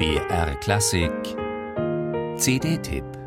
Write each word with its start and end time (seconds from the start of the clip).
BR 0.00 0.54
Klassik. 0.62 1.36
CD-Tipp 2.38 3.19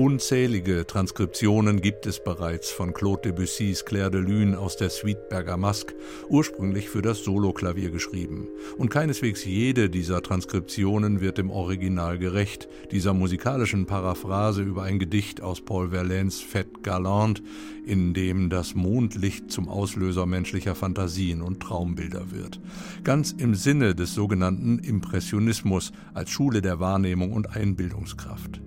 Unzählige 0.00 0.86
Transkriptionen 0.86 1.82
gibt 1.82 2.06
es 2.06 2.24
bereits 2.24 2.70
von 2.70 2.94
Claude 2.94 3.20
Debussys 3.20 3.84
Claire 3.84 4.10
de 4.10 4.22
Lune 4.22 4.58
aus 4.58 4.78
der 4.78 4.88
Suite 4.88 5.28
Bergamasque, 5.28 5.94
ursprünglich 6.30 6.88
für 6.88 7.02
das 7.02 7.22
Soloklavier 7.22 7.90
geschrieben. 7.90 8.48
Und 8.78 8.88
keineswegs 8.88 9.44
jede 9.44 9.90
dieser 9.90 10.22
Transkriptionen 10.22 11.20
wird 11.20 11.36
dem 11.36 11.50
Original 11.50 12.18
gerecht, 12.18 12.66
dieser 12.90 13.12
musikalischen 13.12 13.84
Paraphrase 13.84 14.62
über 14.62 14.84
ein 14.84 14.98
Gedicht 14.98 15.42
aus 15.42 15.60
Paul 15.60 15.90
Verlaines 15.90 16.42
Fête 16.42 16.80
Galante, 16.82 17.42
in 17.84 18.14
dem 18.14 18.48
das 18.48 18.74
Mondlicht 18.74 19.50
zum 19.50 19.68
Auslöser 19.68 20.24
menschlicher 20.24 20.74
Fantasien 20.74 21.42
und 21.42 21.60
Traumbilder 21.60 22.32
wird. 22.32 22.58
Ganz 23.04 23.32
im 23.32 23.54
Sinne 23.54 23.94
des 23.94 24.14
sogenannten 24.14 24.78
Impressionismus 24.78 25.92
als 26.14 26.30
Schule 26.30 26.62
der 26.62 26.80
Wahrnehmung 26.80 27.34
und 27.34 27.54
Einbildungskraft. 27.54 28.62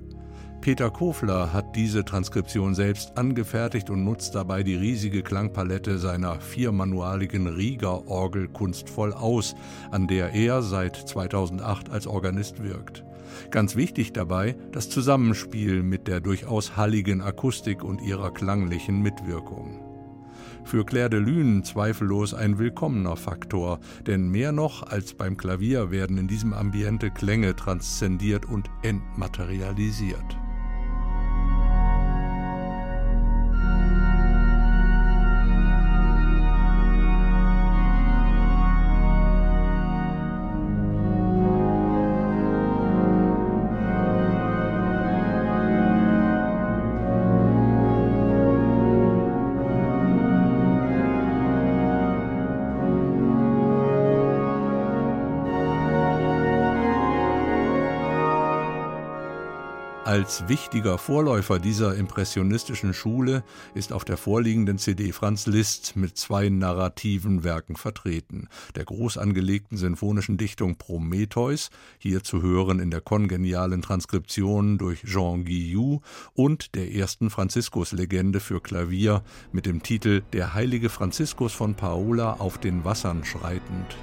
Peter 0.64 0.90
Kofler 0.90 1.52
hat 1.52 1.76
diese 1.76 2.06
Transkription 2.06 2.74
selbst 2.74 3.18
angefertigt 3.18 3.90
und 3.90 4.06
nutzt 4.06 4.34
dabei 4.34 4.64
die 4.64 4.78
riesige 4.78 5.22
Klangpalette 5.22 5.98
seiner 5.98 6.40
viermanualigen 6.40 7.48
Rieger-Orgel 7.48 8.48
kunstvoll 8.48 9.12
aus, 9.12 9.56
an 9.92 10.08
der 10.08 10.32
er 10.32 10.62
seit 10.62 10.96
2008 10.96 11.90
als 11.90 12.08
Organist 12.08 12.64
wirkt. 12.64 13.04
Ganz 13.52 13.76
wichtig 13.76 14.14
dabei 14.14 14.56
das 14.72 14.90
Zusammenspiel 14.90 15.84
mit 15.84 16.08
der 16.08 16.22
durchaus 16.22 16.78
halligen 16.78 17.22
Akustik 17.22 17.84
und 17.84 18.02
ihrer 18.02 18.32
klanglichen 18.32 19.02
Mitwirkung. 19.02 19.82
Für 20.64 20.86
Claire 20.86 21.10
de 21.10 21.20
Lune 21.20 21.64
zweifellos 21.64 22.34
ein 22.34 22.58
willkommener 22.58 23.18
Faktor, 23.18 23.82
denn 24.08 24.30
mehr 24.30 24.54
noch 24.54 24.84
als 24.84 25.14
beim 25.14 25.36
Klavier 25.36 25.92
werden 25.92 26.18
in 26.18 26.30
diesem 26.30 26.54
Ambiente 26.54 27.12
Klänge 27.12 27.54
transzendiert 27.54 28.46
und 28.46 28.70
entmaterialisiert. 28.82 30.38
Als 60.06 60.50
wichtiger 60.50 60.98
Vorläufer 60.98 61.60
dieser 61.60 61.96
impressionistischen 61.96 62.94
Schule 62.94 63.42
ist 63.74 63.94
auf 63.94 64.04
der 64.04 64.18
vorliegenden 64.18 64.78
CD 64.78 65.14
Franz 65.14 65.48
Liszt 65.48 65.96
mit 65.96 66.18
zwei 66.18 66.50
narrativen 66.50 67.46
Werken 67.46 67.78
vertreten. 67.78 68.50
Der 68.76 68.84
groß 68.84 69.18
angelegten 69.18 69.78
sinfonischen 69.78 70.36
Dichtung 70.36 70.76
Prometheus, 70.76 71.70
hier 72.00 72.22
zu 72.22 72.42
hören 72.42 72.82
in 72.82 72.92
der 72.92 73.00
kongenialen 73.00 73.82
Transkription 73.82 74.78
durch 74.78 75.04
Jean 75.04 75.46
Guillou, 75.46 76.02
und 76.34 76.76
der 76.76 76.94
ersten 76.94 77.30
Franziskus-Legende 77.30 78.42
für 78.42 78.60
Klavier 78.60 79.24
mit 79.54 79.66
dem 79.66 79.84
Titel 79.84 80.22
Der 80.34 80.54
heilige 80.54 80.90
Franziskus 80.90 81.54
von 81.54 81.76
Paola 81.76 82.34
auf 82.40 82.58
den 82.58 82.84
Wassern 82.84 83.24
schreitend. 83.24 83.96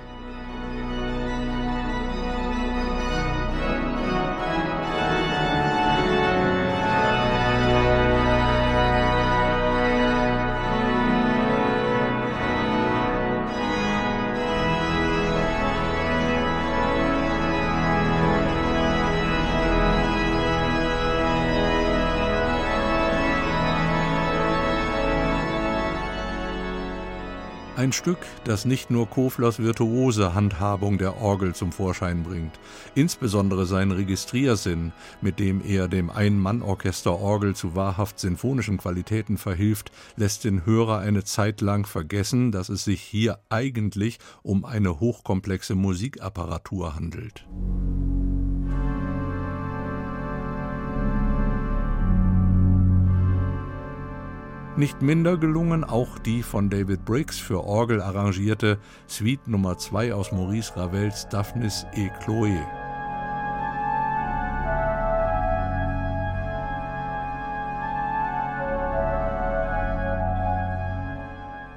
Ein 27.81 27.95
Stück, 27.95 28.19
das 28.45 28.67
nicht 28.67 28.91
nur 28.91 29.09
Koflers 29.09 29.59
virtuose 29.59 30.35
Handhabung 30.35 30.99
der 30.99 31.17
Orgel 31.17 31.55
zum 31.55 31.73
Vorschein 31.73 32.25
bringt, 32.25 32.61
insbesondere 32.95 33.65
seinen 33.65 33.93
Registriersinn, 33.93 34.93
mit 35.23 35.39
dem 35.39 35.63
er 35.65 35.89
dem 35.89 36.11
Ein-Mann-Orchester 36.11 37.19
Orgel 37.19 37.57
zu 37.57 37.75
wahrhaft 37.77 38.19
sinfonischen 38.19 38.77
Qualitäten 38.77 39.39
verhilft, 39.39 39.93
lässt 40.17 40.45
den 40.45 40.67
Hörer 40.67 40.99
eine 40.99 41.25
Zeit 41.25 41.63
lang 41.63 41.87
vergessen, 41.87 42.53
dass 42.53 42.69
es 42.69 42.85
sich 42.85 43.01
hier 43.01 43.39
eigentlich 43.49 44.19
um 44.43 44.67
eine 44.67 45.01
hochkomplexe 45.01 45.75
Musikapparatur 45.75 46.95
handelt. 46.95 47.47
Nicht 54.81 55.03
minder 55.03 55.37
gelungen 55.37 55.85
auch 55.85 56.19
die 56.19 56.43
von 56.43 56.71
David 56.71 57.05
Briggs 57.05 57.39
für 57.39 57.65
Orgel 57.65 58.01
arrangierte 58.01 58.79
Suite 59.07 59.47
Nummer 59.47 59.77
2 59.77 60.15
aus 60.15 60.33
Maurice 60.33 60.75
Ravels 60.75 61.29
Daphnis 61.29 61.85
et 61.93 62.11
Chloé. 62.25 62.80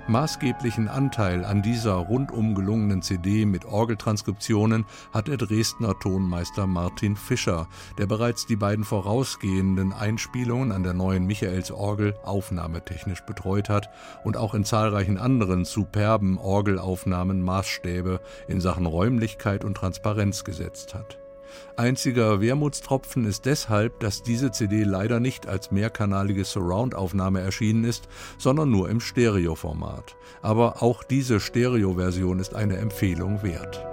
Maßgeblichen 0.07 0.89
Anteil 0.89 1.45
an 1.45 1.61
dieser 1.61 1.93
rundum 1.93 2.55
gelungenen 2.55 3.01
CD 3.01 3.45
mit 3.45 3.63
Orgeltranskriptionen 3.63 4.85
hat 5.13 5.29
der 5.29 5.37
Dresdner 5.37 5.97
Tonmeister 5.97 6.67
Martin 6.67 7.15
Fischer, 7.15 7.69
der 7.97 8.05
bereits 8.05 8.45
die 8.45 8.57
beiden 8.57 8.83
vorausgehenden 8.83 9.93
Einspielungen 9.93 10.73
an 10.73 10.83
der 10.83 10.93
neuen 10.93 11.25
Michaelsorgel 11.25 12.15
aufnahmetechnisch 12.21 13.21
betreut 13.21 13.69
hat 13.69 13.89
und 14.25 14.35
auch 14.35 14.53
in 14.53 14.65
zahlreichen 14.65 15.17
anderen 15.17 15.63
superben 15.63 16.37
Orgelaufnahmen 16.37 17.41
Maßstäbe 17.41 18.19
in 18.49 18.59
Sachen 18.59 18.85
Räumlichkeit 18.85 19.63
und 19.63 19.75
Transparenz 19.77 20.43
gesetzt 20.43 20.95
hat. 20.95 21.22
Einziger 21.75 22.41
Wermutstropfen 22.41 23.25
ist 23.25 23.45
deshalb, 23.45 23.99
dass 23.99 24.23
diese 24.23 24.51
CD 24.51 24.83
leider 24.83 25.19
nicht 25.19 25.47
als 25.47 25.71
mehrkanalige 25.71 26.45
Surround-Aufnahme 26.45 27.41
erschienen 27.41 27.83
ist, 27.83 28.07
sondern 28.37 28.69
nur 28.69 28.89
im 28.89 28.99
Stereoformat. 28.99 30.15
Aber 30.41 30.81
auch 30.81 31.03
diese 31.03 31.39
Stereo-Version 31.39 32.39
ist 32.39 32.55
eine 32.55 32.77
Empfehlung 32.77 33.43
wert. 33.43 33.92